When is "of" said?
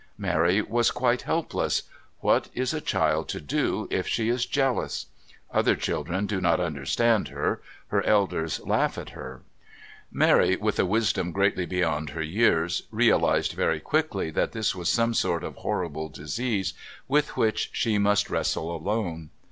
15.43-15.53